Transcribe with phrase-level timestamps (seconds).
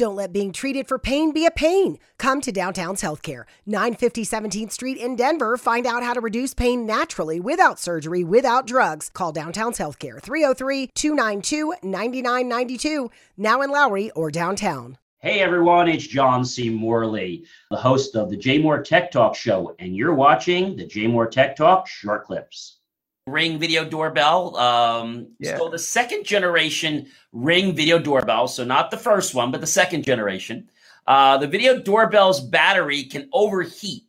[0.00, 1.98] Don't let being treated for pain be a pain.
[2.16, 5.58] Come to Downtown's Healthcare, 950 17th Street in Denver.
[5.58, 9.10] Find out how to reduce pain naturally without surgery, without drugs.
[9.12, 14.96] Call Downtown's Healthcare, 303 292 9992, now in Lowry or downtown.
[15.18, 16.70] Hey everyone, it's John C.
[16.70, 21.56] Morley, the host of the JMOR Tech Talk Show, and you're watching the JMOR Tech
[21.56, 22.79] Talk Short Clips.
[23.30, 24.56] Ring video doorbell.
[24.56, 25.58] Um, Yeah.
[25.58, 30.04] So the second generation Ring video doorbell, so not the first one, but the second
[30.04, 30.68] generation.
[31.06, 34.02] Uh, the video doorbell's battery can overheat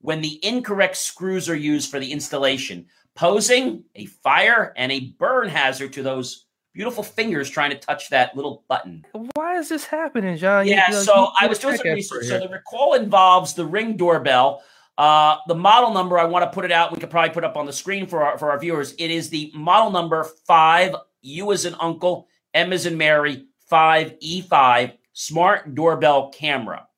[0.00, 5.48] when the incorrect screws are used for the installation, posing a fire and a burn
[5.48, 9.04] hazard to those beautiful fingers trying to touch that little button.
[9.34, 10.68] Why is this happening, John?
[10.68, 12.26] Yeah, so I was doing some research.
[12.26, 14.62] So the recall involves the ring doorbell.
[14.98, 16.90] Uh, the model number, I want to put it out.
[16.90, 18.94] We could probably put up on the screen for our, for our viewers.
[18.98, 24.94] It is the model number five, U as an uncle, M as in Mary, 5E5
[25.12, 26.88] smart doorbell camera.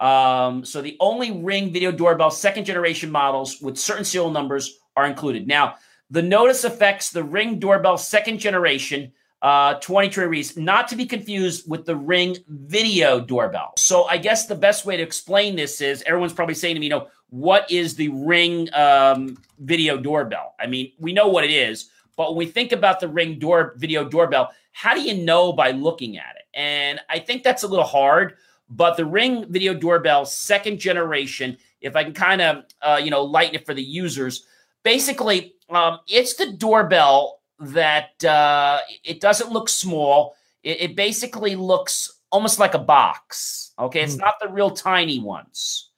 [0.00, 5.06] Um, so the only ring video doorbell second generation models with certain serial numbers are
[5.06, 5.46] included.
[5.46, 5.76] Now,
[6.10, 9.12] the notice affects the ring doorbell second generation
[9.44, 13.74] uh, 23 reads, not to be confused with the Ring video doorbell.
[13.76, 16.86] So I guess the best way to explain this is everyone's probably saying to me,
[16.86, 20.54] you know, what is the Ring um, video doorbell?
[20.58, 23.74] I mean, we know what it is, but when we think about the Ring door
[23.76, 26.44] video doorbell, how do you know by looking at it?
[26.54, 28.36] And I think that's a little hard.
[28.70, 33.24] But the Ring video doorbell second generation, if I can kind of uh, you know
[33.24, 34.46] lighten it for the users,
[34.84, 37.40] basically um, it's the doorbell
[37.72, 40.34] that uh, it doesn't look small.
[40.62, 43.72] It, it basically looks almost like a box.
[43.78, 44.20] Okay, it's Hmm.
[44.20, 45.90] not the real tiny ones.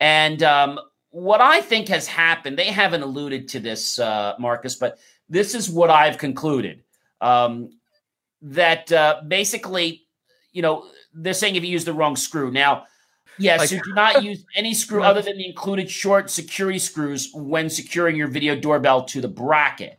[0.00, 0.78] And um,
[1.10, 5.70] what I think has happened, they haven't alluded to this, uh, Marcus, but this is
[5.70, 6.82] what I've concluded
[7.20, 7.70] um,
[8.42, 10.02] that uh, basically,
[10.52, 12.50] you know, they're saying if you use the wrong screw.
[12.50, 12.84] Now,
[13.38, 17.30] yes, Like- you do not use any screw other than the included short security screws
[17.32, 19.98] when securing your video doorbell to the bracket.